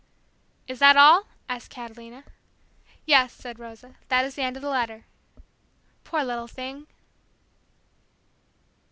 [0.67, 2.23] "Is that all?" asked Catalina.
[3.05, 5.05] "Yes," said Rosa; "that is the end of the letter."
[6.03, 6.87] "Poor little thing!"